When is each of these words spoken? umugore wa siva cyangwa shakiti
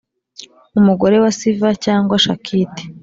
umugore 0.79 1.15
wa 1.23 1.31
siva 1.39 1.69
cyangwa 1.85 2.15
shakiti 2.25 2.83